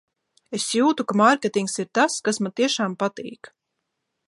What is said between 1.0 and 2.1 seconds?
ka mārketings ir